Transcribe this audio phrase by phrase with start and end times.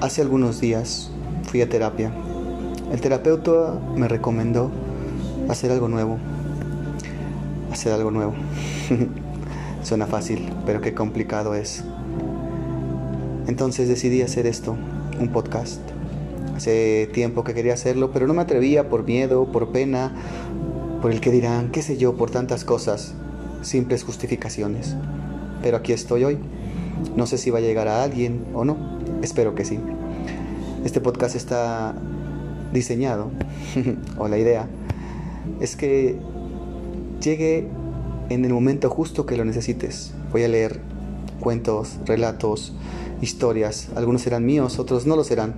[0.00, 1.10] Hace algunos días
[1.42, 2.10] fui a terapia.
[2.90, 4.70] El terapeuta me recomendó
[5.50, 6.16] hacer algo nuevo.
[7.70, 8.32] Hacer algo nuevo.
[9.82, 11.84] Suena fácil, pero qué complicado es.
[13.46, 14.74] Entonces decidí hacer esto,
[15.20, 15.82] un podcast.
[16.56, 20.14] Hace tiempo que quería hacerlo, pero no me atrevía por miedo, por pena,
[21.02, 23.12] por el que dirán, qué sé yo, por tantas cosas,
[23.60, 24.96] simples justificaciones.
[25.62, 26.38] Pero aquí estoy hoy.
[27.16, 28.99] No sé si va a llegar a alguien o no.
[29.22, 29.78] Espero que sí.
[30.84, 31.94] Este podcast está
[32.72, 33.30] diseñado,
[34.18, 34.66] o la idea,
[35.60, 36.16] es que
[37.20, 37.68] llegue
[38.30, 40.14] en el momento justo que lo necesites.
[40.32, 40.80] Voy a leer
[41.40, 42.72] cuentos, relatos,
[43.20, 43.88] historias.
[43.94, 45.54] Algunos serán míos, otros no lo serán.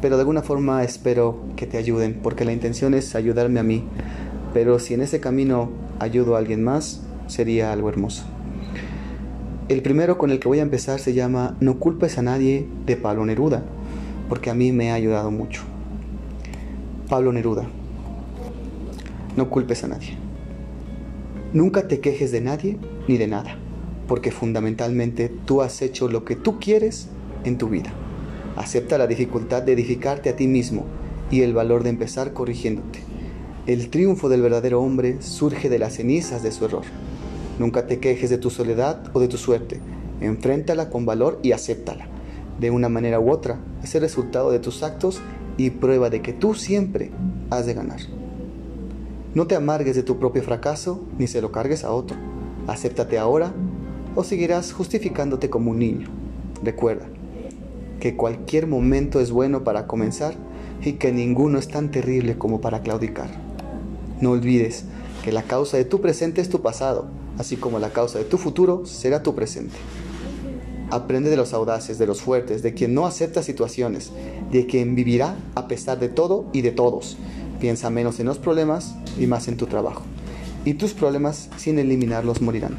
[0.00, 3.84] Pero de alguna forma espero que te ayuden, porque la intención es ayudarme a mí.
[4.54, 8.35] Pero si en ese camino ayudo a alguien más, sería algo hermoso.
[9.68, 12.96] El primero con el que voy a empezar se llama No culpes a nadie de
[12.96, 13.64] Pablo Neruda,
[14.28, 15.62] porque a mí me ha ayudado mucho.
[17.08, 17.66] Pablo Neruda,
[19.36, 20.16] no culpes a nadie.
[21.52, 23.58] Nunca te quejes de nadie ni de nada,
[24.06, 27.08] porque fundamentalmente tú has hecho lo que tú quieres
[27.42, 27.92] en tu vida.
[28.54, 30.84] Acepta la dificultad de edificarte a ti mismo
[31.28, 33.00] y el valor de empezar corrigiéndote.
[33.66, 36.84] El triunfo del verdadero hombre surge de las cenizas de su error.
[37.58, 39.80] Nunca te quejes de tu soledad o de tu suerte.
[40.20, 42.06] Enfréntala con valor y acéptala.
[42.60, 45.20] De una manera u otra, es el resultado de tus actos
[45.56, 47.10] y prueba de que tú siempre
[47.48, 48.00] has de ganar.
[49.34, 52.16] No te amargues de tu propio fracaso ni se lo cargues a otro.
[52.66, 53.52] Acéptate ahora
[54.14, 56.08] o seguirás justificándote como un niño.
[56.62, 57.06] Recuerda
[58.00, 60.34] que cualquier momento es bueno para comenzar
[60.82, 63.30] y que ninguno es tan terrible como para claudicar.
[64.20, 64.84] No olvides
[65.24, 67.08] que la causa de tu presente es tu pasado
[67.38, 69.76] así como la causa de tu futuro será tu presente.
[70.90, 74.12] Aprende de los audaces, de los fuertes, de quien no acepta situaciones,
[74.52, 77.16] de quien vivirá a pesar de todo y de todos.
[77.60, 80.02] Piensa menos en los problemas y más en tu trabajo.
[80.64, 82.76] Y tus problemas, sin eliminarlos, morirán.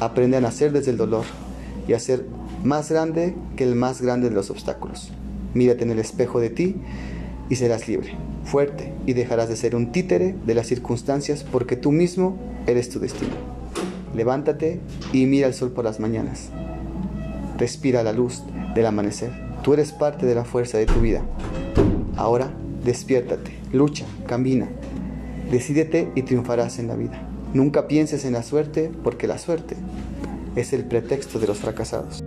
[0.00, 1.24] Aprende a nacer desde el dolor
[1.86, 2.26] y a ser
[2.64, 5.10] más grande que el más grande de los obstáculos.
[5.54, 6.76] Mírate en el espejo de ti
[7.48, 8.14] y serás libre,
[8.44, 12.36] fuerte y dejarás de ser un títere de las circunstancias porque tú mismo
[12.66, 13.34] eres tu destino.
[14.14, 14.80] Levántate
[15.12, 16.50] y mira el sol por las mañanas.
[17.58, 18.42] Respira la luz
[18.74, 19.30] del amanecer.
[19.62, 21.22] Tú eres parte de la fuerza de tu vida.
[22.16, 22.50] Ahora
[22.84, 24.68] despiértate, lucha, camina.
[25.50, 27.20] Decídete y triunfarás en la vida.
[27.52, 29.76] Nunca pienses en la suerte porque la suerte
[30.56, 32.22] es el pretexto de los fracasados.